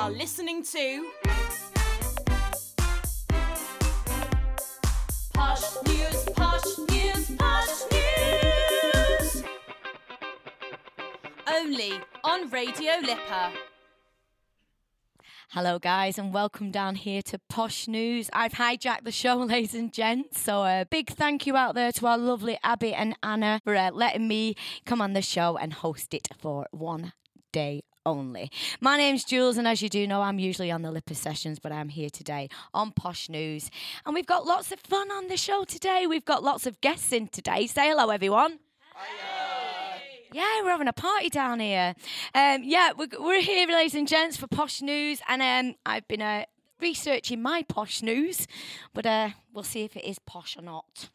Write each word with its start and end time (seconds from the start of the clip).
are 0.00 0.10
listening 0.12 0.62
to 0.62 1.10
Posh 5.34 5.62
News, 5.86 6.24
Posh 6.34 6.78
News, 6.88 7.30
Posh 7.36 7.82
News. 7.92 9.44
Only 11.46 12.00
on 12.24 12.48
Radio 12.48 12.92
LIPA. 13.02 13.52
Hello, 15.50 15.78
guys, 15.78 16.18
and 16.18 16.32
welcome 16.32 16.70
down 16.70 16.94
here 16.94 17.20
to 17.20 17.38
Posh 17.50 17.86
News. 17.86 18.30
I've 18.32 18.52
hijacked 18.52 19.04
the 19.04 19.12
show, 19.12 19.34
ladies 19.40 19.74
and 19.74 19.92
gents. 19.92 20.40
So, 20.40 20.62
a 20.62 20.86
big 20.90 21.10
thank 21.10 21.46
you 21.46 21.58
out 21.58 21.74
there 21.74 21.92
to 21.92 22.06
our 22.06 22.16
lovely 22.16 22.58
Abby 22.64 22.94
and 22.94 23.14
Anna 23.22 23.60
for 23.64 23.76
uh, 23.76 23.90
letting 23.90 24.26
me 24.26 24.54
come 24.86 25.02
on 25.02 25.12
the 25.12 25.20
show 25.20 25.58
and 25.58 25.74
host 25.74 26.14
it 26.14 26.26
for 26.40 26.66
one 26.70 27.12
day 27.52 27.82
only. 28.06 28.50
My 28.80 28.96
name's 28.96 29.24
Jules, 29.24 29.56
and 29.56 29.68
as 29.68 29.82
you 29.82 29.88
do 29.88 30.06
know, 30.06 30.22
I'm 30.22 30.38
usually 30.38 30.70
on 30.70 30.82
the 30.82 30.90
LIPA 30.90 31.14
sessions, 31.14 31.58
but 31.58 31.72
I'm 31.72 31.90
here 31.90 32.10
today 32.10 32.48
on 32.72 32.92
Posh 32.92 33.28
News. 33.28 33.70
And 34.06 34.14
we've 34.14 34.26
got 34.26 34.46
lots 34.46 34.72
of 34.72 34.80
fun 34.80 35.10
on 35.10 35.28
the 35.28 35.36
show 35.36 35.64
today. 35.64 36.06
We've 36.06 36.24
got 36.24 36.42
lots 36.42 36.66
of 36.66 36.80
guests 36.80 37.12
in 37.12 37.28
today. 37.28 37.66
Say 37.66 37.88
hello, 37.88 38.10
everyone. 38.10 38.58
Yeah, 40.32 40.62
we're 40.62 40.70
having 40.70 40.88
a 40.88 40.92
party 40.92 41.28
down 41.28 41.60
here. 41.60 41.94
Um, 42.34 42.62
yeah, 42.62 42.92
we're, 42.96 43.08
we're 43.18 43.42
here, 43.42 43.66
ladies 43.66 43.94
and 43.94 44.06
gents, 44.06 44.36
for 44.36 44.46
Posh 44.46 44.80
News, 44.80 45.20
and 45.28 45.42
um, 45.42 45.74
I've 45.84 46.06
been 46.08 46.22
uh, 46.22 46.44
researching 46.80 47.42
my 47.42 47.64
Posh 47.68 48.02
News, 48.02 48.46
but 48.94 49.06
uh, 49.06 49.30
we'll 49.52 49.64
see 49.64 49.82
if 49.82 49.96
it 49.96 50.04
is 50.04 50.18
posh 50.20 50.56
or 50.56 50.62
not. 50.62 51.10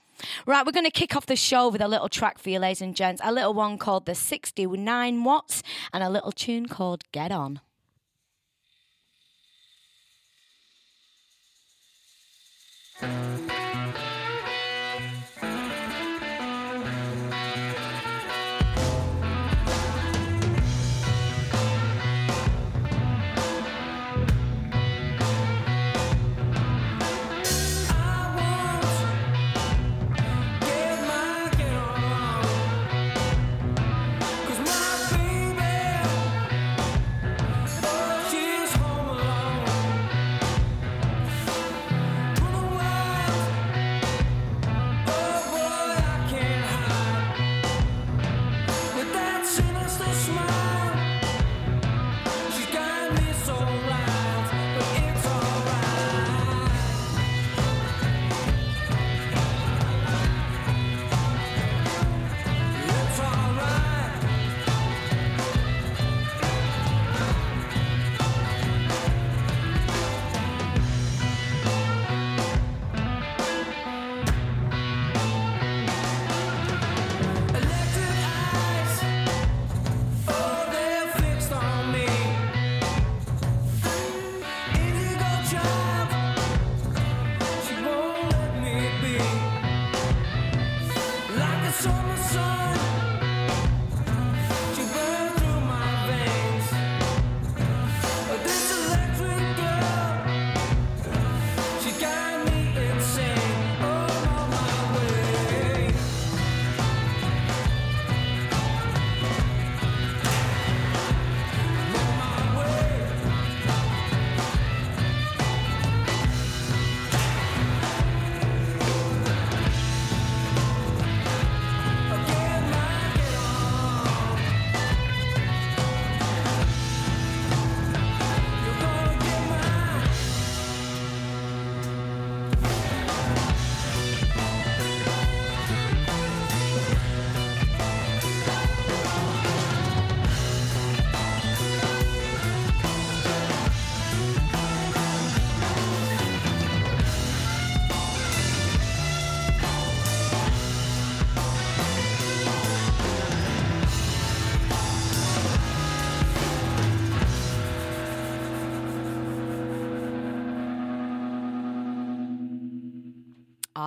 Right, 0.45 0.65
we're 0.65 0.71
going 0.71 0.85
to 0.85 0.91
kick 0.91 1.15
off 1.15 1.25
the 1.25 1.35
show 1.35 1.69
with 1.69 1.81
a 1.81 1.87
little 1.87 2.09
track 2.09 2.37
for 2.39 2.49
you, 2.49 2.59
ladies 2.59 2.81
and 2.81 2.95
gents. 2.95 3.21
A 3.23 3.31
little 3.31 3.53
one 3.53 3.77
called 3.77 4.05
The 4.05 4.15
69 4.15 5.23
Watts, 5.23 5.63
and 5.93 6.03
a 6.03 6.09
little 6.09 6.31
tune 6.31 6.67
called 6.67 7.03
Get 7.11 7.31
On. 7.31 7.59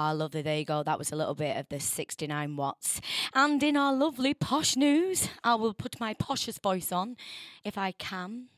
Ah, 0.09 0.13
lovely. 0.13 0.41
There 0.41 0.57
you 0.57 0.65
go. 0.65 0.83
That 0.83 0.99
was 0.99 1.13
a 1.13 1.17
little 1.17 1.35
bit 1.35 1.55
of 1.59 1.69
the 1.69 1.79
69 1.79 2.57
watts. 2.57 2.99
And 3.35 3.63
in 3.63 3.77
our 3.77 3.93
lovely 3.93 4.33
posh 4.33 4.75
news, 4.75 5.29
I 5.45 5.55
will 5.55 5.75
put 5.75 6.01
my 6.01 6.15
poshest 6.15 6.63
voice 6.63 6.93
on 6.93 7.19
if 7.63 7.77
I 7.77 7.93
can. 7.93 8.49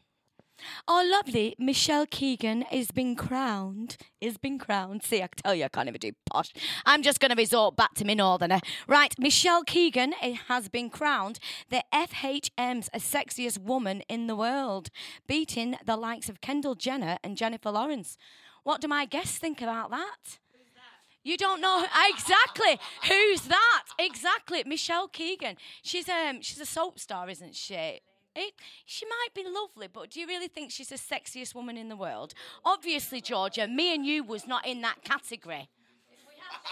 Our 0.87 1.05
lovely 1.05 1.57
Michelle 1.59 2.07
Keegan 2.07 2.67
is 2.71 2.93
being 2.93 3.17
crowned. 3.17 3.97
Is 4.21 4.39
being 4.39 4.61
crowned. 4.61 5.03
See, 5.03 5.25
I 5.25 5.29
tell 5.43 5.57
you, 5.57 5.65
I 5.65 5.69
can't 5.69 5.89
even 5.89 5.99
do 5.99 6.13
posh. 6.31 6.53
I'm 6.87 7.03
just 7.03 7.19
going 7.19 7.33
to 7.33 7.37
resort 7.37 7.75
back 7.75 7.95
to 7.95 8.05
my 8.05 8.15
northerner. 8.15 8.61
Right, 8.87 9.13
Michelle 9.19 9.65
Keegan 9.65 10.15
eh, 10.23 10.37
has 10.47 10.69
been 10.69 10.89
crowned 10.89 11.41
the 11.69 11.83
FHM's 11.93 12.89
sexiest 12.95 13.59
woman 13.59 14.03
in 14.09 14.29
the 14.29 14.37
world, 14.37 14.91
beating 15.27 15.79
the 15.85 15.97
likes 15.97 16.29
of 16.29 16.41
Kendall 16.41 16.77
Jenner 16.77 17.19
and 17.25 17.37
Jennifer 17.37 17.73
Lawrence. 17.73 18.17
What 18.63 18.81
do 18.81 18.87
my 18.87 19.05
guests 19.05 19.37
think 19.37 19.61
about 19.61 19.91
that? 19.91 20.39
You 21.23 21.37
don't 21.37 21.61
know 21.61 21.85
exactly 22.13 22.79
who's 23.09 23.43
that? 23.43 23.85
Exactly, 23.99 24.65
Michelle 24.67 25.09
Keegan. 25.09 25.57
She's 25.83 26.09
um 26.09 26.41
she's 26.43 26.61
a 26.61 26.67
soap 26.67 26.99
star, 26.99 27.29
isn't 27.29 27.55
she? 27.55 28.01
It, 28.37 28.55
she 28.87 29.07
might 29.07 29.35
be 29.35 29.45
lovely, 29.45 29.89
but 29.93 30.11
do 30.11 30.21
you 30.21 30.27
really 30.27 30.47
think 30.47 30.71
she's 30.71 30.91
the 30.91 30.97
sexiest 30.97 31.53
woman 31.55 31.77
in 31.77 31.89
the 31.89 31.97
world? 31.97 32.33
Obviously, 32.65 33.21
Georgia, 33.21 33.67
me 33.67 33.93
and 33.93 34.07
you 34.07 34.23
was 34.23 34.47
not 34.47 34.65
in 34.65 34.83
that 34.83 35.03
category. 35.03 35.69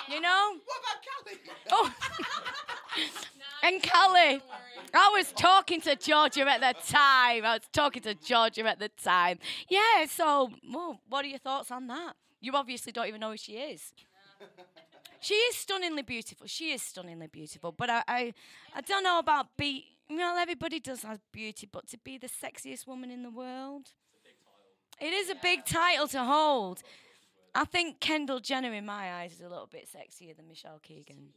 You 0.08 0.20
know? 0.20 0.54
What 0.64 0.78
about 0.80 1.02
Cally? 1.02 1.40
Oh, 1.70 1.94
and 3.62 3.82
Cally, 3.82 4.40
I 4.94 5.10
was 5.16 5.32
talking 5.32 5.80
to 5.82 5.96
Georgia 5.96 6.48
at 6.48 6.60
the 6.60 6.74
time. 6.92 7.44
I 7.44 7.54
was 7.54 7.68
talking 7.72 8.02
to 8.02 8.14
Georgia 8.14 8.64
at 8.66 8.78
the 8.78 8.88
time. 8.88 9.38
Yeah. 9.68 10.06
So, 10.08 10.50
well, 10.72 11.00
what 11.08 11.24
are 11.24 11.28
your 11.28 11.38
thoughts 11.38 11.70
on 11.70 11.86
that? 11.88 12.14
You 12.40 12.52
obviously 12.54 12.92
don't 12.92 13.08
even 13.08 13.20
know 13.20 13.32
who 13.32 13.36
she 13.36 13.54
is. 13.54 13.92
She 15.20 15.34
is 15.34 15.56
stunningly 15.56 16.02
beautiful. 16.02 16.46
She 16.46 16.72
is 16.72 16.82
stunningly 16.82 17.26
beautiful. 17.26 17.72
But 17.72 17.90
I, 17.90 18.02
I, 18.06 18.34
I 18.74 18.80
don't 18.82 19.02
know 19.02 19.18
about 19.18 19.56
be. 19.56 19.86
Well, 20.10 20.38
everybody 20.38 20.80
does 20.80 21.02
have 21.02 21.20
beauty, 21.32 21.68
but 21.70 21.86
to 21.88 21.98
be 21.98 22.16
the 22.16 22.28
sexiest 22.28 22.86
woman 22.86 23.10
in 23.10 23.22
the 23.22 23.30
world, 23.30 23.90
it 25.00 25.12
is 25.12 25.28
a 25.28 25.34
big 25.34 25.66
title 25.66 26.08
to 26.08 26.24
hold. 26.24 26.82
I 27.54 27.64
think 27.64 28.00
Kendall 28.00 28.40
Jenner, 28.40 28.72
in 28.72 28.86
my 28.86 29.12
eyes, 29.14 29.32
is 29.32 29.40
a 29.40 29.48
little 29.48 29.66
bit 29.66 29.86
sexier 29.86 30.34
than 30.34 30.48
Michelle 30.48 30.80
Keegan. 30.82 31.30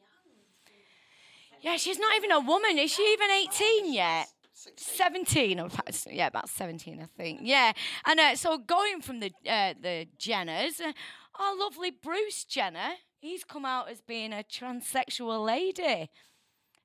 Yeah, 1.59 1.77
she's 1.77 2.00
not 2.00 2.15
even 2.15 2.31
a 2.31 2.39
woman. 2.39 2.77
Is 2.77 2.92
she 2.92 3.03
even 3.13 3.30
18 3.30 3.94
yet? 3.94 4.27
17 4.53 5.59
or 5.59 5.69
yeah 6.12 6.27
about 6.27 6.48
17 6.48 7.01
i 7.01 7.06
think 7.18 7.39
yeah 7.42 7.71
and 8.06 8.19
uh, 8.19 8.36
so 8.36 8.57
going 8.59 9.01
from 9.01 9.19
the 9.19 9.31
uh, 9.50 9.74
the 9.81 10.07
jenners 10.19 10.80
uh, 10.81 10.92
our 11.39 11.57
lovely 11.57 11.92
bruce 11.92 12.44
jenner 12.44 12.95
he's 13.22 13.44
come 13.44 13.66
out 13.66 13.89
as 13.89 14.01
being 14.01 14.33
a 14.33 14.44
transsexual 14.44 15.45
lady. 15.45 16.10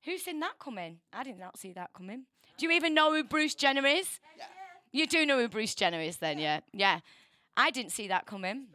Who's 0.04 0.22
seen 0.22 0.38
that 0.40 0.58
coming? 0.58 0.98
I 1.12 1.24
did 1.24 1.38
not 1.38 1.58
see 1.58 1.72
that 1.72 1.90
coming. 1.96 2.26
Do 2.58 2.66
you 2.66 2.72
even 2.72 2.94
know 2.94 3.12
who 3.12 3.24
bruce 3.24 3.54
jenner 3.54 3.84
is? 3.84 4.20
Yeah. 4.38 4.44
you 4.92 5.06
do 5.06 5.26
know 5.26 5.40
who 5.40 5.48
bruce 5.48 5.74
jenner 5.74 6.00
is 6.00 6.18
then 6.18 6.38
yeah. 6.38 6.60
Yeah. 6.72 7.00
I 7.56 7.70
didn't 7.70 7.92
see 7.92 8.06
that 8.08 8.26
coming. 8.26 8.66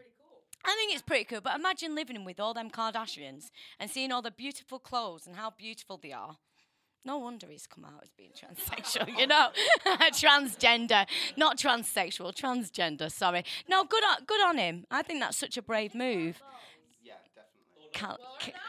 I 0.63 0.75
think 0.75 0.93
it's 0.93 1.01
pretty 1.01 1.23
cool, 1.23 1.41
but 1.41 1.55
imagine 1.55 1.95
living 1.95 2.23
with 2.25 2.39
all 2.39 2.53
them 2.53 2.69
Kardashians 2.69 3.49
and 3.79 3.89
seeing 3.89 4.11
all 4.11 4.21
the 4.21 4.31
beautiful 4.31 4.77
clothes 4.77 5.25
and 5.25 5.35
how 5.35 5.51
beautiful 5.51 5.97
they 5.97 6.11
are. 6.11 6.37
No 7.03 7.17
wonder 7.17 7.47
he's 7.49 7.65
come 7.65 7.83
out 7.85 8.03
as 8.03 8.09
being 8.11 8.29
transsexual, 8.39 9.17
you 9.17 9.25
know, 9.27 9.47
transgender, 10.11 11.05
not 11.35 11.57
transsexual, 11.57 12.33
transgender. 12.35 13.11
Sorry. 13.11 13.43
No, 13.67 13.83
good 13.83 14.03
on, 14.03 14.17
good 14.27 14.41
on 14.41 14.57
him. 14.57 14.85
I 14.91 15.01
think 15.01 15.19
that's 15.19 15.37
such 15.37 15.57
a 15.57 15.61
brave 15.61 15.95
move. 15.95 16.41
Yeah, 17.03 17.13
definitely. 17.35 17.89
Cal- 17.93 18.19
Ca- 18.39 18.59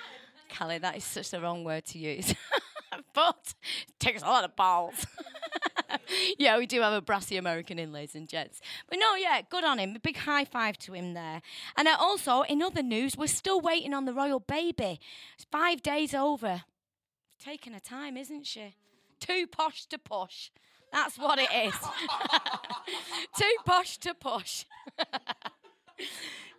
Cally, 0.49 0.79
that 0.79 0.96
is 0.96 1.05
such 1.05 1.31
the 1.31 1.40
wrong 1.40 1.62
word 1.64 1.84
to 1.87 1.99
use, 1.99 2.34
but 3.14 3.55
it 3.88 3.99
takes 4.00 4.23
a 4.23 4.26
lot 4.26 4.44
of 4.44 4.56
balls. 4.56 5.06
yeah, 6.38 6.56
we 6.56 6.67
do 6.67 6.81
have 6.81 6.93
a 6.94 7.00
brassy 7.02 7.37
American 7.37 7.79
in, 7.79 7.93
ladies 7.93 8.14
and 8.14 8.29
gents. 8.29 8.61
But 8.88 8.99
no, 8.99 9.14
yeah, 9.14 9.43
good 9.49 9.64
on 9.64 9.79
him. 9.79 9.94
A 9.96 9.99
big 9.99 10.17
high 10.17 10.44
five 10.46 10.79
to 10.79 10.94
him 10.94 11.12
there. 11.14 11.43
And 11.76 11.87
uh, 11.87 11.96
also, 11.99 12.43
in 12.43 12.62
other 12.62 12.82
news, 12.82 13.17
we're 13.17 13.26
still 13.26 13.61
waiting 13.61 13.93
on 13.93 14.06
the 14.06 14.14
royal 14.14 14.40
baby. 14.40 15.00
It's 15.34 15.44
five 15.50 15.82
days 15.82 16.14
over. 16.14 16.62
Taking 17.42 17.72
her 17.72 17.80
time, 17.80 18.16
isn't 18.16 18.46
she? 18.46 18.76
Too 19.18 19.46
posh 19.46 19.86
to 19.86 19.98
push. 19.98 20.50
That's 20.92 21.18
what 21.18 21.38
it 21.38 21.48
is. 21.52 21.74
Too 23.38 23.56
posh 23.64 23.98
to 23.98 24.14
push. 24.14 24.64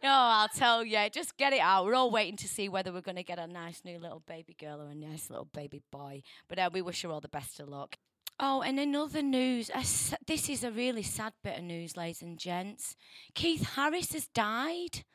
Oh, 0.05 0.09
I'll 0.09 0.49
tell 0.49 0.83
you. 0.83 0.99
Just 1.09 1.37
get 1.37 1.53
it 1.53 1.61
out. 1.61 1.85
We're 1.85 1.95
all 1.95 2.11
waiting 2.11 2.35
to 2.37 2.47
see 2.47 2.67
whether 2.67 2.91
we're 2.91 2.99
going 2.99 3.15
to 3.15 3.23
get 3.23 3.39
a 3.39 3.47
nice 3.47 3.83
new 3.85 3.97
little 3.97 4.21
baby 4.27 4.53
girl 4.59 4.81
or 4.81 4.89
a 4.89 4.95
nice 4.95 5.29
little 5.29 5.47
baby 5.53 5.81
boy. 5.93 6.23
But 6.49 6.59
uh, 6.59 6.69
we 6.73 6.81
wish 6.81 7.03
her 7.03 7.09
all 7.09 7.21
the 7.21 7.29
best 7.29 7.61
of 7.61 7.69
luck. 7.69 7.95
Oh, 8.37 8.61
and 8.61 8.77
another 8.77 9.21
news. 9.21 9.71
this 10.27 10.49
is 10.49 10.65
a 10.65 10.71
really 10.71 11.03
sad 11.03 11.31
bit 11.41 11.57
of 11.57 11.63
news, 11.63 11.95
ladies 11.95 12.21
and 12.21 12.37
gents. 12.37 12.97
Keith 13.33 13.75
Harris 13.75 14.11
has 14.11 14.27
died. 14.27 15.05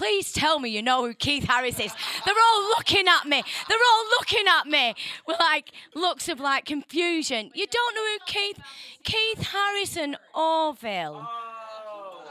Please 0.00 0.32
tell 0.32 0.58
me 0.58 0.70
you 0.70 0.80
know 0.80 1.04
who 1.06 1.12
Keith 1.12 1.44
Harris 1.44 1.78
is. 1.78 1.92
They're 2.24 2.34
all 2.34 2.62
looking 2.70 3.06
at 3.06 3.26
me. 3.26 3.42
They're 3.68 3.78
all 3.92 4.04
looking 4.18 4.46
at 4.48 4.66
me 4.66 4.94
with 5.26 5.38
like 5.38 5.72
looks 5.94 6.26
of 6.30 6.40
like 6.40 6.64
confusion. 6.64 7.50
You 7.52 7.66
don't 7.66 7.94
know 7.94 8.00
who 8.00 8.18
Keith 8.24 8.58
Keith 9.04 9.42
Harrison 9.42 10.16
Orville. 10.34 11.28
Oh. 11.28 12.24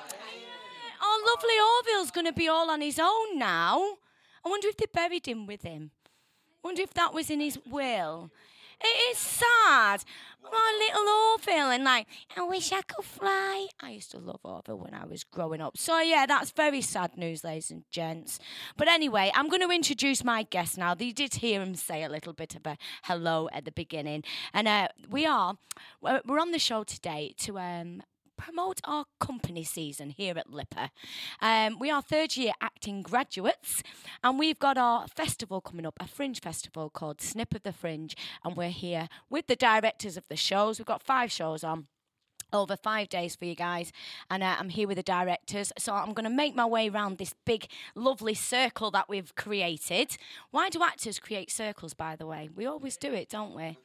oh, 0.99 1.35
lovely 1.35 1.93
Orville's 1.93 2.09
going 2.09 2.25
to 2.25 2.33
be 2.33 2.47
all 2.47 2.71
on 2.71 2.81
his 2.81 2.97
own 2.97 3.37
now. 3.37 3.97
I 4.43 4.49
wonder 4.49 4.67
if 4.67 4.77
they 4.77 4.87
buried 4.91 5.27
him 5.27 5.45
with 5.45 5.61
him. 5.61 5.91
wonder 6.63 6.81
if 6.81 6.95
that 6.95 7.13
was 7.13 7.29
in 7.29 7.39
his 7.39 7.59
will. 7.69 8.31
It 8.81 9.11
is 9.11 9.17
sad. 9.17 10.03
My 10.41 10.77
little 10.79 11.07
Orville, 11.07 11.69
and 11.69 11.83
like, 11.83 12.07
I 12.35 12.43
wish 12.43 12.71
I 12.71 12.81
could 12.81 13.05
fly. 13.05 13.67
I 13.81 13.91
used 13.91 14.11
to 14.11 14.17
love 14.17 14.39
Orville 14.43 14.79
when 14.79 14.93
I 14.93 15.05
was 15.05 15.23
growing 15.23 15.61
up. 15.61 15.77
So, 15.77 15.99
yeah, 15.99 16.25
that's 16.25 16.51
very 16.51 16.81
sad 16.81 17.17
news, 17.17 17.43
ladies 17.43 17.71
and 17.71 17.83
gents. 17.91 18.39
But 18.77 18.87
anyway, 18.87 19.31
I'm 19.35 19.49
going 19.49 19.61
to 19.61 19.69
introduce 19.69 20.23
my 20.23 20.43
guest 20.43 20.77
now. 20.77 20.95
You 20.97 21.13
did 21.13 21.35
hear 21.35 21.61
him 21.61 21.75
say 21.75 22.03
a 22.03 22.09
little 22.09 22.33
bit 22.33 22.55
of 22.55 22.65
a 22.65 22.77
hello 23.03 23.49
at 23.51 23.65
the 23.65 23.71
beginning. 23.71 24.23
And 24.53 24.67
uh, 24.67 24.87
we 25.09 25.25
are, 25.25 25.57
we're 26.01 26.39
on 26.39 26.51
the 26.51 26.59
show 26.59 26.83
today 26.83 27.35
to 27.39 27.59
um, 27.59 28.01
promote 28.39 28.79
our 28.85 29.05
company 29.19 29.63
season 29.63 30.09
here 30.09 30.37
at 30.37 30.49
LIPA. 30.49 30.89
Um, 31.41 31.77
we 31.77 31.91
are 31.91 32.01
third 32.01 32.37
year 32.37 32.53
acting 32.61 33.01
graduates, 33.01 33.83
and 34.23 34.39
we've 34.39 34.57
got 34.57 34.77
our 34.77 35.07
festival 35.07 35.59
coming 35.59 35.85
up, 35.85 35.95
a 35.99 36.07
fringe 36.07 36.39
festival 36.41 36.89
called 36.89 37.21
Snip 37.21 37.53
of 37.53 37.63
the 37.63 37.73
Fringe, 37.73 38.15
and 38.43 38.55
we're 38.55 38.69
here 38.69 39.09
with 39.29 39.47
the 39.47 39.55
directors 39.57 40.15
of 40.15 40.27
the 40.29 40.37
shows. 40.37 40.79
We've 40.79 40.85
got 40.85 41.03
five 41.03 41.31
shows 41.31 41.63
on. 41.63 41.87
Over 42.51 42.75
five 42.75 43.09
days 43.09 43.35
for 43.35 43.45
you 43.45 43.53
guys, 43.53 43.91
and 44.27 44.41
uh, 44.41 44.55
I'm 44.57 44.69
here 44.69 44.87
with 44.87 44.97
the 44.97 45.03
directors. 45.03 45.71
So 45.77 45.93
I'm 45.93 46.13
going 46.13 46.23
to 46.23 46.35
make 46.35 46.55
my 46.55 46.65
way 46.65 46.89
around 46.89 47.19
this 47.19 47.35
big, 47.45 47.67
lovely 47.93 48.33
circle 48.33 48.89
that 48.89 49.07
we've 49.07 49.35
created. 49.35 50.17
Why 50.49 50.69
do 50.69 50.81
actors 50.81 51.19
create 51.19 51.51
circles, 51.51 51.93
by 51.93 52.15
the 52.15 52.25
way? 52.25 52.49
We 52.55 52.65
always 52.65 52.97
do 52.97 53.13
it, 53.13 53.29
don't 53.29 53.55
we? 53.55 53.77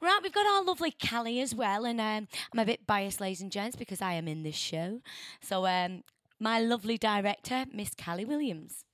Right, 0.00 0.20
we've 0.22 0.32
got 0.32 0.46
our 0.46 0.64
lovely 0.64 0.90
Cally 0.90 1.40
as 1.40 1.54
well, 1.54 1.84
and 1.84 2.00
um, 2.00 2.28
I'm 2.52 2.58
a 2.58 2.64
bit 2.64 2.86
biased, 2.86 3.20
ladies 3.20 3.40
and 3.40 3.50
gents, 3.50 3.76
because 3.76 4.00
I 4.00 4.12
am 4.14 4.28
in 4.28 4.42
this 4.42 4.54
show. 4.54 5.00
So, 5.40 5.66
um, 5.66 6.04
my 6.38 6.60
lovely 6.60 6.98
director, 6.98 7.66
Miss 7.72 7.94
Cally 7.94 8.24
Williams. 8.24 8.84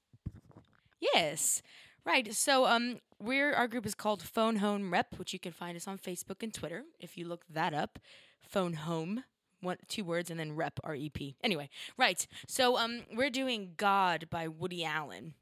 Yes. 1.00 1.62
Right. 2.04 2.32
So 2.34 2.66
um 2.66 3.00
we're 3.18 3.52
our 3.52 3.68
group 3.68 3.84
is 3.84 3.94
called 3.94 4.22
Phone 4.22 4.56
Home 4.56 4.92
Rep, 4.92 5.18
which 5.18 5.32
you 5.32 5.38
can 5.38 5.52
find 5.52 5.76
us 5.76 5.86
on 5.86 5.98
Facebook 5.98 6.42
and 6.42 6.52
Twitter 6.54 6.84
if 6.98 7.18
you 7.18 7.26
look 7.26 7.44
that 7.50 7.74
up. 7.74 7.98
Phone 8.40 8.74
Home. 8.74 9.24
One 9.60 9.76
two 9.88 10.04
words 10.04 10.30
and 10.30 10.40
then 10.40 10.56
rep 10.56 10.80
R 10.84 10.94
E 10.94 11.10
P. 11.10 11.36
Anyway, 11.42 11.68
right. 11.96 12.26
So 12.46 12.78
um 12.78 13.02
we're 13.12 13.30
doing 13.30 13.74
God 13.76 14.26
by 14.30 14.48
Woody 14.48 14.84
Allen, 14.84 15.34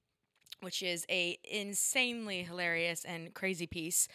which 0.60 0.82
is 0.82 1.06
a 1.08 1.38
insanely 1.44 2.42
hilarious 2.42 3.04
and 3.04 3.32
crazy 3.32 3.66
piece, 3.66 4.08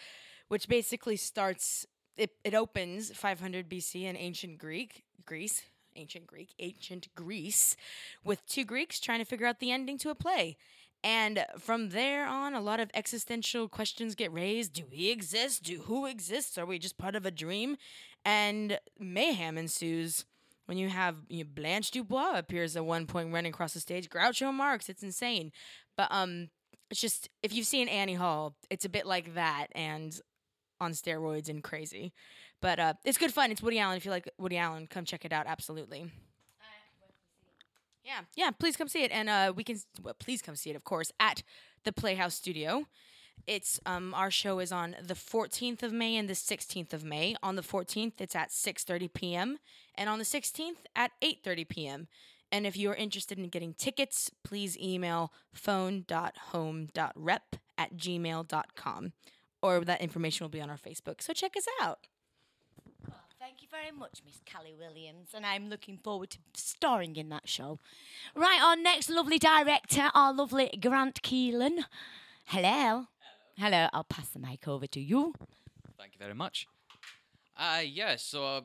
which 0.52 0.68
basically 0.68 1.16
starts 1.16 1.86
it, 2.18 2.32
it 2.44 2.54
opens 2.54 3.10
500 3.16 3.70
BC 3.70 4.04
in 4.04 4.18
ancient 4.18 4.58
Greek, 4.58 5.06
Greece, 5.26 5.64
ancient 5.96 6.28
Greek, 6.28 6.50
ancient 6.60 7.08
Greece, 7.16 7.78
with 8.26 8.46
two 8.46 8.66
Greeks 8.66 9.00
trying 9.00 9.20
to 9.20 9.26
figure 9.26 9.48
out 9.48 9.60
the 9.62 9.72
ending 9.72 9.98
to 10.00 10.10
a 10.10 10.16
play. 10.16 10.58
And 11.06 11.46
from 11.58 11.92
there 11.92 12.28
on, 12.28 12.54
a 12.54 12.60
lot 12.60 12.82
of 12.82 12.92
existential 12.94 13.70
questions 13.70 14.14
get 14.14 14.34
raised. 14.34 14.74
Do 14.74 14.84
we 14.92 15.10
exist? 15.10 15.64
Do 15.64 15.84
who 15.84 16.06
exists? 16.06 16.58
Are 16.58 16.66
we 16.66 16.80
just 16.80 16.98
part 16.98 17.16
of 17.16 17.26
a 17.26 17.32
dream? 17.32 17.78
And 18.26 18.78
mayhem 19.00 19.58
ensues 19.58 20.26
when 20.66 20.78
you 20.78 20.90
have 20.90 21.16
you 21.30 21.46
know, 21.46 21.50
Blanche 21.56 21.92
Dubois 21.92 22.38
appears 22.38 22.76
at 22.76 22.84
one 22.84 23.08
point 23.08 23.32
running 23.32 23.54
across 23.54 23.74
the 23.74 23.80
stage. 23.80 24.10
Groucho 24.10 24.54
Marx, 24.54 24.90
it's 24.90 25.02
insane. 25.02 25.54
But 25.96 26.10
um, 26.12 26.50
it's 26.90 27.00
just 27.00 27.30
if 27.42 27.54
you've 27.54 27.66
seen 27.66 27.88
Annie 27.88 28.16
Hall, 28.16 28.54
it's 28.70 28.84
a 28.84 28.90
bit 28.90 29.06
like 29.06 29.34
that 29.36 29.68
and 29.72 30.20
on 30.82 30.92
steroids 30.92 31.48
and 31.48 31.64
crazy. 31.64 32.12
But 32.60 32.80
uh, 32.80 32.94
it's 33.06 33.18
good 33.18 33.32
fun. 33.32 33.52
It's 33.52 33.62
Woody 33.62 33.80
Allen. 33.80 33.96
If 33.96 34.04
you 34.04 34.12
like 34.12 34.30
Woody 34.38 34.58
Allen, 34.58 34.88
come 34.88 35.06
check 35.06 35.24
it 35.24 35.32
out. 35.32 35.48
Absolutely. 35.48 36.12
Yeah, 38.04 38.22
yeah. 38.36 38.52
Please 38.52 38.76
come 38.76 38.88
see 38.88 39.04
it, 39.04 39.12
and 39.12 39.30
uh, 39.30 39.54
we 39.56 39.64
can. 39.64 39.78
Well, 40.02 40.16
please 40.16 40.42
come 40.42 40.56
see 40.56 40.72
it, 40.72 40.76
of 40.76 40.84
course, 40.84 41.12
at 41.20 41.44
the 41.84 41.94
Playhouse 41.94 42.34
Studio. 42.34 42.88
It's 43.48 43.80
um 43.86 44.14
our 44.14 44.30
show 44.30 44.60
is 44.60 44.72
on 44.72 44.96
the 45.02 45.16
14th 45.16 45.84
of 45.84 45.94
May 45.94 46.18
and 46.18 46.30
the 46.30 46.34
16th 46.34 46.94
of 46.94 47.04
May. 47.04 47.36
On 47.42 47.56
the 47.56 47.62
14th, 47.62 48.20
it's 48.20 48.36
at 48.36 48.50
6:30 48.50 49.14
p.m. 49.14 49.60
and 49.96 50.10
on 50.10 50.20
the 50.20 50.26
16th 50.26 50.86
at 50.96 51.12
8:30 51.22 51.68
p.m. 51.68 52.08
And 52.52 52.68
if 52.68 52.76
you're 52.76 52.96
interested 52.96 53.38
in 53.38 53.48
getting 53.48 53.74
tickets, 53.74 54.30
please 54.44 54.78
email 54.78 55.32
phone.home.rep 55.54 57.56
at 57.78 57.96
gmail.com. 57.96 59.14
Or 59.62 59.82
that 59.82 60.02
information 60.02 60.44
will 60.44 60.50
be 60.50 60.62
on 60.62 60.70
our 60.70 60.78
Facebook. 60.78 61.22
So 61.22 61.34
check 61.34 61.56
us 61.56 61.66
out. 61.82 62.08
Thank 63.40 63.64
you 63.64 63.68
very 63.72 63.92
much, 63.92 64.22
Miss 64.24 64.40
Cally 64.46 64.76
Williams, 64.78 65.30
and 65.34 65.46
I'm 65.46 65.68
looking 65.68 65.98
forward 65.98 66.30
to 66.30 66.38
starring 66.54 67.16
in 67.16 67.30
that 67.30 67.50
show. 67.50 67.80
Right, 68.36 68.60
our 68.62 68.76
next 68.76 69.10
lovely 69.10 69.40
director, 69.40 70.12
our 70.14 70.32
lovely 70.32 70.70
Grant 70.80 71.24
Keelan. 71.24 71.86
Hello. 72.46 73.08
Hello. 73.58 73.88
I'll 73.94 74.04
pass 74.04 74.30
the 74.30 74.40
mic 74.40 74.68
over 74.68 74.86
to 74.88 75.00
you. 75.00 75.34
Thank 75.98 76.14
you 76.14 76.20
very 76.20 76.36
much. 76.36 76.68
Uh, 77.58 77.82
yeah, 77.84 78.16
so 78.16 78.46
uh, 78.46 78.62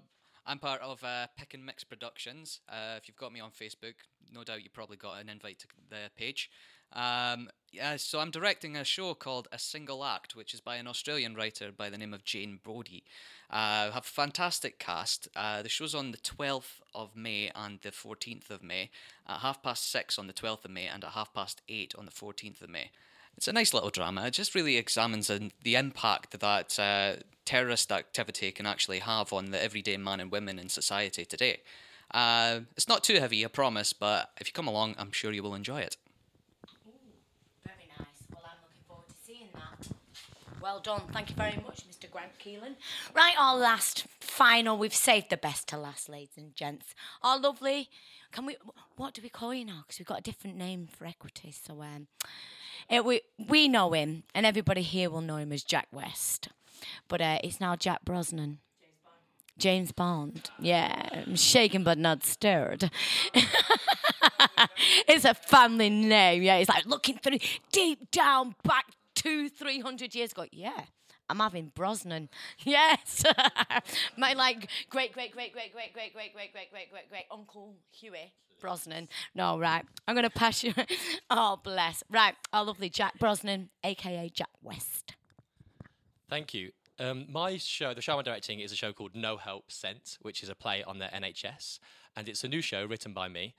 I'm 0.47 0.59
part 0.59 0.81
of 0.83 1.03
uh, 1.03 1.27
Pick 1.37 1.55
and 1.55 1.65
Mix 1.65 1.83
Productions. 1.83 2.61
Uh, 2.69 2.97
if 2.97 3.09
you've 3.09 3.17
got 3.17 3.33
me 3.33 3.41
on 3.41 3.51
Facebook, 3.51 3.95
no 4.33 4.45
doubt 4.45 4.63
you 4.63 4.71
probably 4.71 4.97
got 4.97 5.21
an 5.21 5.29
invite 5.29 5.59
to 5.61 5.67
the 5.89 6.11
page. 6.17 6.51
Um, 6.93 7.49
yeah, 7.73 7.97
so 7.97 8.21
I'm 8.21 8.31
directing 8.31 8.77
a 8.77 8.85
show 8.85 9.15
called 9.15 9.49
A 9.53 9.59
Single 9.59 10.05
Act, 10.05 10.35
which 10.35 10.55
is 10.55 10.61
by 10.61 10.77
an 10.77 10.87
Australian 10.87 11.35
writer 11.35 11.71
by 11.71 11.91
the 11.91 11.99
name 11.99 12.15
of 12.15 12.25
Jane 12.25 12.61
Bodie. 12.63 13.05
Uh, 13.51 13.91
have 13.91 14.05
a 14.05 14.09
fantastic 14.09 14.79
cast. 14.79 15.29
Uh, 15.37 15.63
the 15.63 15.69
show's 15.69 15.95
on 15.95 16.11
the 16.11 16.19
12th 16.19 16.81
of 16.95 17.15
May 17.15 17.51
and 17.55 17.81
the 17.83 17.91
14th 17.91 18.51
of 18.51 18.63
May, 18.63 18.91
at 19.29 19.41
half 19.41 19.63
past 19.63 19.91
six 19.91 20.19
on 20.19 20.27
the 20.27 20.33
12th 20.33 20.65
of 20.65 20.71
May 20.71 20.87
and 20.87 21.05
at 21.05 21.11
half 21.11 21.33
past 21.33 21.63
eight 21.69 21.95
on 21.97 22.07
the 22.07 22.13
14th 22.13 22.63
of 22.63 22.71
May. 22.71 22.91
It's 23.37 23.49
a 23.49 23.53
nice 23.53 23.75
little 23.75 23.91
drama. 23.91 24.27
It 24.27 24.33
just 24.33 24.55
really 24.55 24.77
examines 24.77 25.29
the 25.29 25.75
impact 25.75 26.41
that 26.41 26.79
uh, 26.79 27.17
terrorist 27.45 27.93
activity 27.93 28.51
can 28.51 28.67
actually 28.67 29.01
have 29.01 29.33
on 29.33 29.51
the 29.51 29.63
everyday 29.63 29.99
man 29.99 30.21
and 30.21 30.33
women 30.33 30.59
in 30.59 30.71
society 30.71 31.27
today. 31.27 31.61
Uh, 32.13 32.61
it's 32.77 32.89
not 32.89 33.05
too 33.05 33.19
heavy, 33.21 33.45
I 33.45 33.49
promise, 33.49 33.93
but 33.93 34.31
if 34.41 34.47
you 34.49 34.53
come 34.53 34.69
along, 34.69 34.95
I'm 34.97 35.13
sure 35.13 35.33
you 35.33 35.43
will 35.43 35.55
enjoy 35.55 35.81
it. 35.81 35.97
Very 37.65 37.89
nice. 37.99 38.07
Well, 40.67 40.81
done. 40.81 41.03
Thank 41.13 41.31
you 41.31 41.37
very 41.37 41.55
much, 41.65 41.85
Mr. 41.89 42.11
Grant 42.11 42.33
Keelan. 42.45 42.75
Right, 43.15 43.35
our 43.39 43.57
last 43.57 44.05
final. 44.19 44.77
We've 44.77 44.93
saved 44.93 45.31
the 45.31 45.37
best 45.37 45.69
to 45.69 45.79
last, 45.79 46.09
ladies 46.09 46.37
and 46.37 46.57
gents. 46.57 46.93
Our 47.23 47.39
lovely. 47.39 47.89
Can 48.33 48.47
we? 48.47 48.57
What 48.97 49.15
do 49.15 49.23
we 49.23 49.29
call 49.29 49.55
you 49.55 49.65
now? 49.65 49.85
Because 49.87 50.01
we've 50.01 50.09
got 50.09 50.19
a 50.19 50.23
different 50.23 50.57
name 50.57 50.89
for 50.89 51.07
equity. 51.07 51.53
So 51.53 51.83
um, 51.83 52.09
it, 52.91 53.05
we 53.05 53.21
we 53.49 53.69
know 53.69 53.93
him, 53.93 54.25
and 54.35 54.45
everybody 54.45 54.83
here 54.83 55.09
will 55.09 55.21
know 55.21 55.37
him 55.37 55.53
as 55.53 55.63
Jack 55.63 55.87
West, 55.93 56.49
but 57.07 57.21
uh, 57.21 57.39
it's 57.45 57.61
now 57.61 57.77
Jack 57.77 58.05
Brosnan. 58.05 58.59
James 59.59 59.93
Bond. 59.93 60.51
Yeah, 60.59 61.09
I'm 61.13 61.37
shaken 61.37 61.85
but 61.85 61.97
not 61.97 62.25
stirred. 62.25 62.91
it's 65.07 65.25
a 65.25 65.33
family 65.33 65.91
name. 65.91 66.43
Yeah, 66.43 66.57
it's 66.57 66.69
like 66.69 66.87
looking 66.87 67.19
through 67.19 67.39
deep 67.71 68.11
down 68.11 68.57
back 68.65 68.87
two, 69.27 69.49
three 69.49 69.81
hundred 69.81 70.15
years 70.15 70.33
ago. 70.33 70.47
Yeah. 70.53 70.83
I'm 71.29 71.39
having 71.39 71.73
Brosnan. 71.75 72.29
Yes. 72.65 73.25
My 74.17 74.35
like 74.35 74.69
great, 74.91 75.13
great, 75.13 75.33
great, 75.33 75.53
great, 75.53 75.73
great, 75.73 75.93
great, 75.93 76.13
great, 76.13 76.33
great, 76.33 76.53
great, 76.55 76.73
great, 76.73 76.91
great, 76.91 77.11
great 77.11 77.25
uncle 77.33 77.75
Huey 77.91 78.33
Brosnan. 78.61 79.09
No, 79.35 79.59
right. 79.59 79.85
I'm 80.07 80.15
gonna 80.15 80.31
pass 80.31 80.63
you. 80.63 80.73
oh 81.31 81.59
bless. 81.63 82.05
Right, 82.09 82.35
our 82.53 82.65
lovely 82.65 82.89
Jack 82.89 83.19
Brosnan, 83.19 83.71
aka 83.83 84.29
Jack 84.29 84.51
West. 84.63 85.15
Thank 86.31 86.55
you. 86.55 86.71
Um, 86.99 87.27
my 87.29 87.57
show, 87.59 87.93
the 87.93 88.01
show 88.01 88.17
I'm 88.17 88.25
directing, 88.25 88.61
is 88.61 88.73
a 88.73 88.77
show 88.77 88.93
called 88.93 89.15
No 89.15 89.37
Help 89.37 89.71
Sent, 89.71 90.19
which 90.23 90.43
is 90.43 90.49
a 90.49 90.55
play 90.55 90.83
on 90.85 90.99
the 90.99 91.07
NHS, 91.07 91.79
and 92.17 92.29
it's 92.29 92.43
a 92.43 92.49
new 92.49 92.63
show 92.63 92.87
written 92.87 93.13
by 93.13 93.29
me. 93.29 93.55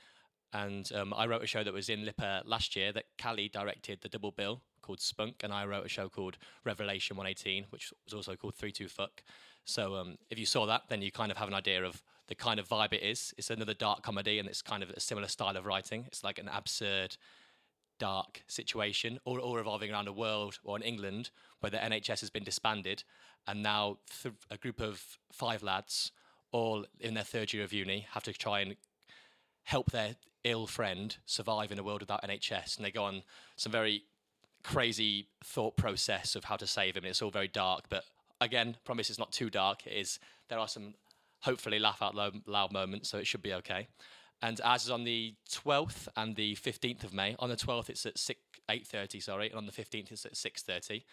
And 0.54 0.90
um, 0.94 1.14
I 1.16 1.28
wrote 1.28 1.44
a 1.44 1.48
show 1.48 1.64
that 1.64 1.74
was 1.74 1.90
in 1.90 2.06
LIPA 2.06 2.44
last 2.46 2.76
year 2.76 2.92
that 2.94 3.06
Cally 3.18 3.50
directed 3.50 4.02
the 4.02 4.10
double 4.10 4.32
bill 4.32 4.62
called 4.82 5.02
Spunk, 5.02 5.44
and 5.44 5.52
I 5.52 5.66
wrote 5.66 5.86
a 5.86 5.90
show 5.90 6.08
called 6.08 6.38
Revelation 6.64 7.18
118, 7.18 7.66
which 7.70 7.92
was 8.06 8.14
also 8.14 8.36
called 8.36 8.56
Three 8.56 8.72
Two 8.72 8.88
Fuck. 8.88 9.24
So 9.66 9.96
um, 9.96 10.18
if 10.30 10.40
you 10.40 10.46
saw 10.46 10.66
that, 10.66 10.84
then 10.88 11.02
you 11.02 11.12
kind 11.12 11.32
of 11.32 11.38
have 11.38 11.50
an 11.50 11.54
idea 11.54 11.84
of 11.84 12.02
the 12.28 12.36
kind 12.36 12.60
of 12.60 12.70
vibe 12.70 12.94
it 12.94 13.04
is. 13.04 13.34
It's 13.38 13.50
another 13.50 13.74
dark 13.74 14.02
comedy, 14.02 14.40
and 14.40 14.48
it's 14.48 14.62
kind 14.62 14.82
of 14.82 14.90
a 14.92 15.00
similar 15.00 15.28
style 15.28 15.58
of 15.58 15.66
writing. 15.66 16.06
It's 16.08 16.24
like 16.24 16.40
an 16.40 16.48
absurd, 16.48 17.18
dark 18.00 18.44
situation, 18.48 19.20
all, 19.26 19.40
all 19.40 19.56
revolving 19.56 19.92
around 19.92 20.08
a 20.08 20.14
world 20.14 20.60
or 20.64 20.78
in 20.78 20.84
England 20.84 21.32
where 21.60 21.70
the 21.70 21.78
NHS 21.78 22.22
has 22.22 22.30
been 22.30 22.44
disbanded, 22.44 23.04
and 23.46 23.62
now 23.62 23.98
th- 24.22 24.36
a 24.50 24.58
group 24.58 24.80
of 24.80 25.18
five 25.32 25.64
lads, 25.64 26.12
all 26.52 26.86
in 27.00 27.14
their 27.14 27.24
third 27.24 27.54
year 27.54 27.64
of 27.64 27.74
uni, 27.74 28.08
have 28.12 28.24
to 28.24 28.34
try 28.34 28.62
and 28.62 28.76
help 29.68 29.92
their 29.92 30.16
ill 30.46 30.66
friend 30.66 31.18
survive 31.26 31.74
in 31.74 31.80
a 31.80 31.84
world 31.84 32.00
without 32.00 32.24
NHS. 32.24 32.78
And 32.78 32.86
they 32.86 32.92
go 32.92 33.04
on 33.04 33.22
some 33.58 33.70
very 33.70 34.04
crazy 34.64 35.28
thought 35.44 35.76
process 35.76 36.38
of 36.38 36.46
how 36.46 36.56
to 36.56 36.66
save 36.66 36.96
him. 36.96 37.04
It's 37.04 37.22
all 37.22 37.32
very 37.32 37.50
dark, 37.50 37.84
but 37.90 38.06
again, 38.40 38.78
promise 38.86 39.10
it's 39.10 39.20
not 39.20 39.34
too 39.34 39.50
dark. 39.50 39.86
It 39.86 39.92
is. 39.92 40.20
There 40.48 40.58
are 40.58 40.70
some 40.70 40.94
hopefully 41.42 41.80
laugh 41.80 42.02
out 42.02 42.16
loud, 42.16 42.72
moments, 42.72 43.10
so 43.10 43.18
it 43.18 43.28
should 43.28 43.42
be 43.42 43.54
okay. 43.56 43.90
And 44.42 44.62
ours 44.64 44.86
is 44.86 44.90
on 44.90 45.04
the 45.04 45.36
12th 45.52 46.08
and 46.16 46.38
the 46.38 46.56
15th 46.56 47.04
of 47.04 47.14
May. 47.14 47.36
On 47.40 47.50
the 47.50 47.58
12th, 47.58 47.90
it's 47.90 48.06
at 48.06 48.18
6, 48.18 48.40
8.30, 48.70 49.22
sorry, 49.22 49.50
and 49.50 49.58
on 49.58 49.66
the 49.66 49.72
15th, 49.74 50.14
it's 50.14 50.26
at 50.26 50.36
6.30. 50.36 51.04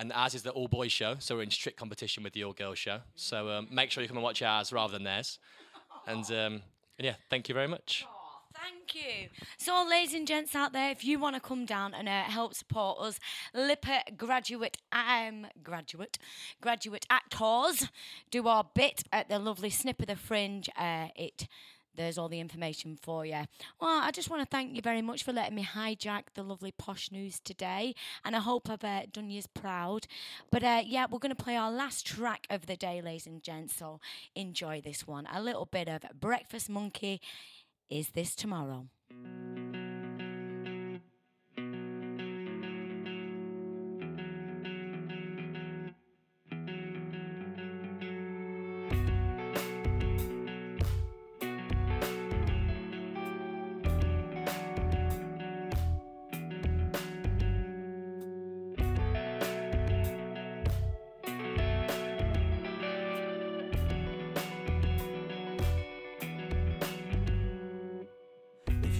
And 0.00 0.12
ours 0.12 0.34
is 0.34 0.42
the 0.42 0.50
all 0.50 0.66
boys 0.66 0.90
show, 0.90 1.14
so 1.20 1.36
we're 1.36 1.42
in 1.42 1.50
strict 1.50 1.78
competition 1.78 2.24
with 2.24 2.32
the 2.32 2.42
all 2.42 2.54
girls 2.54 2.78
show. 2.78 3.00
So 3.14 3.50
um, 3.50 3.68
make 3.70 3.92
sure 3.92 4.02
you 4.02 4.08
come 4.08 4.16
and 4.16 4.24
watch 4.24 4.42
ours 4.42 4.72
rather 4.72 4.94
than 4.94 5.04
theirs. 5.04 5.38
And, 6.08 6.28
um, 6.32 6.62
yeah, 7.00 7.14
thank 7.28 7.48
you 7.48 7.54
very 7.54 7.68
much. 7.68 8.06
Thank 8.52 8.94
you. 8.94 9.28
So, 9.56 9.86
ladies 9.88 10.14
and 10.14 10.26
gents 10.26 10.54
out 10.54 10.72
there, 10.72 10.90
if 10.90 11.04
you 11.04 11.18
want 11.18 11.34
to 11.34 11.40
come 11.40 11.64
down 11.64 11.94
and 11.94 12.08
uh, 12.08 12.22
help 12.24 12.54
support 12.54 12.98
us, 13.00 13.18
LIPA 13.54 14.16
graduate, 14.16 14.76
um, 14.92 15.46
graduate, 15.62 16.18
graduate 16.60 17.06
actors, 17.08 17.88
do 18.30 18.46
our 18.48 18.66
bit 18.74 19.04
at 19.12 19.28
the 19.28 19.38
lovely 19.38 19.70
Snip 19.70 20.00
of 20.00 20.08
the 20.08 20.16
Fringe. 20.16 20.68
Uh, 20.76 21.08
it. 21.16 21.48
There's 21.96 22.18
all 22.18 22.28
the 22.28 22.40
information 22.40 22.98
for 23.00 23.26
you. 23.26 23.42
Well, 23.80 24.00
I 24.02 24.10
just 24.10 24.30
want 24.30 24.42
to 24.42 24.48
thank 24.48 24.74
you 24.74 24.82
very 24.82 25.02
much 25.02 25.22
for 25.22 25.32
letting 25.32 25.56
me 25.56 25.64
hijack 25.64 26.24
the 26.34 26.42
lovely 26.42 26.72
posh 26.72 27.10
news 27.10 27.40
today, 27.40 27.94
and 28.24 28.36
I 28.36 28.40
hope 28.40 28.70
I've 28.70 28.84
uh, 28.84 29.02
done 29.12 29.30
you 29.30 29.40
proud. 29.54 30.06
But 30.50 30.62
uh, 30.62 30.82
yeah, 30.84 31.06
we're 31.10 31.18
going 31.18 31.34
to 31.34 31.42
play 31.42 31.56
our 31.56 31.70
last 31.72 32.06
track 32.06 32.46
of 32.50 32.66
the 32.66 32.76
day, 32.76 33.00
ladies 33.00 33.26
and 33.26 33.42
gents. 33.42 33.76
So 33.76 34.00
enjoy 34.34 34.80
this 34.80 35.06
one. 35.06 35.26
A 35.32 35.42
little 35.42 35.66
bit 35.66 35.88
of 35.88 36.02
Breakfast 36.18 36.68
Monkey. 36.68 37.20
Is 37.88 38.10
this 38.10 38.34
tomorrow? 38.34 38.86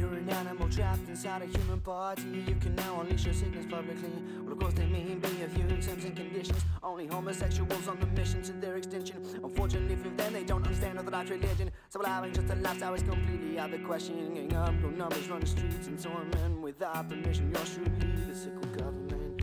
You're 0.00 0.14
an 0.14 0.30
animal 0.30 0.66
trapped 0.70 1.06
inside 1.08 1.42
a 1.42 1.46
human 1.46 1.78
body, 1.80 2.22
you 2.48 2.54
can 2.54 2.74
now 2.74 3.02
unleash 3.02 3.26
your 3.26 3.34
sickness 3.34 3.66
publicly. 3.66 4.10
Well, 4.42 4.54
of 4.54 4.58
course, 4.58 4.72
they 4.72 4.86
mean 4.86 5.20
be 5.20 5.42
of 5.42 5.54
in 5.54 5.80
terms 5.80 6.04
and 6.04 6.16
conditions. 6.16 6.64
Only 6.82 7.06
homosexuals 7.06 7.86
on 7.86 8.00
the 8.00 8.06
mission 8.06 8.42
to 8.44 8.52
their 8.52 8.76
extinction. 8.76 9.22
Unfortunately 9.44 9.96
for 9.96 10.08
them, 10.08 10.32
they 10.32 10.44
don't 10.44 10.64
understand 10.64 10.96
Orthodox 10.96 11.28
religion. 11.28 11.70
So 11.90 12.00
allowing 12.00 12.32
just 12.32 12.48
a 12.48 12.54
lifestyle 12.54 12.94
is 12.94 13.02
completely 13.02 13.58
out 13.58 13.74
of 13.74 13.78
the 13.78 13.86
question. 13.86 14.34
Gang 14.34 14.56
up, 14.56 14.72
no 14.74 14.88
numbers 14.88 15.28
run 15.28 15.40
the 15.40 15.46
streets 15.46 15.86
and 15.86 16.02
torment 16.02 16.62
without 16.62 17.08
permission. 17.10 17.52
You're 17.54 17.64
truly 17.66 18.24
the 18.26 18.34
sickle 18.34 18.60
government. 18.70 19.42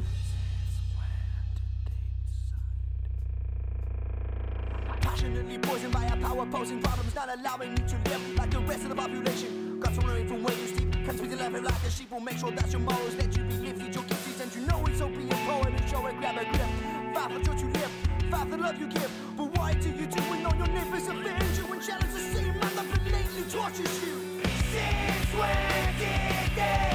Passionately 5.02 5.60
poisoned 5.60 5.94
by 5.94 6.06
a 6.06 6.18
power 6.18 6.48
posing 6.48 6.82
problems, 6.82 7.14
not 7.14 7.30
allowing 7.38 7.78
you 7.78 7.88
to 7.88 8.10
live 8.10 8.36
like 8.38 8.50
the 8.50 8.60
rest 8.60 8.84
of 8.84 8.90
the 8.90 8.96
population. 8.96 9.67
Got 9.80 9.94
to 9.94 10.02
learn 10.08 10.28
from 10.28 10.44
where 10.44 10.58
you 10.58 10.68
sleep, 10.68 10.92
cuts 11.06 11.22
with 11.22 11.30
your 11.30 11.40
life 11.40 11.54
like 11.54 11.84
a 11.86 11.90
sheep. 11.92 12.12
Will 12.12 12.20
make 12.20 12.38
sure 12.38 12.52
that 12.52 12.72
your 12.72 12.82
morals 12.82 13.16
let 13.16 13.36
you 13.38 13.44
be 13.44 13.58
lifted. 13.58 13.94
Your 13.94 14.04
gifts, 14.06 14.42
and 14.42 14.56
you 14.56 14.62
know 14.62 14.84
it's 14.88 15.02
open 15.02 15.28
your 15.28 15.40
poem 15.46 15.76
and 15.76 15.90
show 15.90 16.06
it, 16.08 16.18
grab 16.18 16.38
a 16.38 16.46
grip. 16.46 17.14
Fight 17.14 17.32
for 17.32 17.44
truth 17.44 17.62
you 17.62 17.70
live, 17.70 17.92
fight 18.32 18.48
for 18.50 18.58
love 18.58 18.80
you 18.80 18.88
give. 18.88 19.12
But 19.38 19.58
why 19.58 19.74
do 19.74 19.90
you 19.90 20.08
do 20.08 20.22
when 20.30 20.46
all 20.46 20.56
your 20.56 20.68
neighbors 20.68 21.08
avenge 21.08 21.58
you 21.58 21.66
and 21.72 21.82
challenge 21.82 22.14
the 22.14 22.20
same 22.20 22.54
man 22.60 22.76
that 22.76 23.04
blatantly 23.06 23.44
tortures 23.52 24.04
you? 24.04 24.42
Since 24.72 25.34
when 25.38 25.94
did 26.00 26.56
they? 26.56 26.87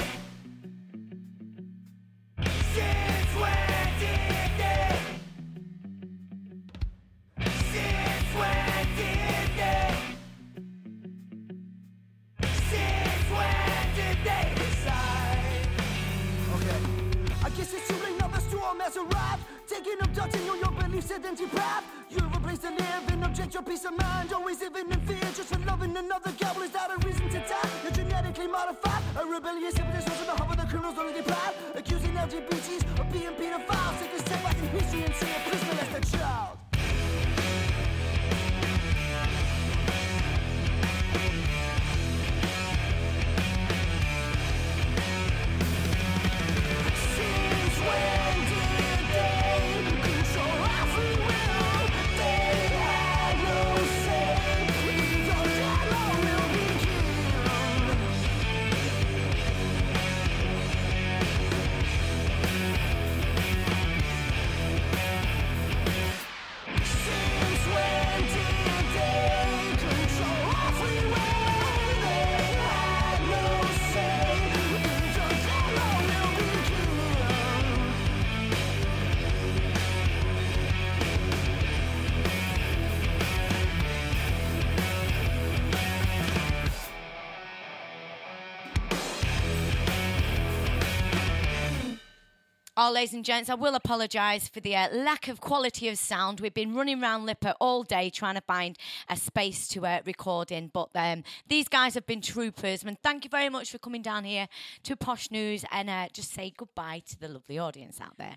Oh, 92.74 92.90
ladies 92.90 93.12
and 93.12 93.22
gents, 93.22 93.50
I 93.50 93.54
will 93.54 93.74
apologise 93.74 94.48
for 94.48 94.60
the 94.60 94.74
uh, 94.74 94.88
lack 94.94 95.28
of 95.28 95.42
quality 95.42 95.88
of 95.88 95.98
sound. 95.98 96.40
We've 96.40 96.54
been 96.54 96.74
running 96.74 97.02
around 97.02 97.26
LIPA 97.26 97.56
all 97.60 97.82
day 97.82 98.08
trying 98.08 98.36
to 98.36 98.40
find 98.40 98.78
a 99.10 99.16
space 99.18 99.68
to 99.68 99.84
uh, 99.84 100.00
record 100.06 100.50
in, 100.50 100.68
but 100.68 100.88
um, 100.94 101.22
these 101.48 101.68
guys 101.68 101.92
have 101.92 102.06
been 102.06 102.22
troopers. 102.22 102.82
And 102.82 102.98
thank 103.02 103.24
you 103.24 103.30
very 103.30 103.50
much 103.50 103.70
for 103.70 103.76
coming 103.78 104.00
down 104.00 104.24
here 104.24 104.48
to 104.84 104.96
Posh 104.96 105.30
News 105.30 105.66
and 105.70 105.90
uh, 105.90 106.08
just 106.14 106.32
say 106.32 106.50
goodbye 106.56 107.02
to 107.10 107.20
the 107.20 107.28
lovely 107.28 107.58
audience 107.58 108.00
out 108.00 108.16
there. 108.16 108.36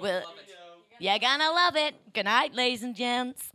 Well, 0.00 0.22
you're 1.00 1.18
gonna 1.18 1.50
love 1.50 1.74
it. 1.74 1.96
Good 2.12 2.26
night, 2.26 2.54
ladies 2.54 2.84
and 2.84 2.94
gents. 2.94 3.51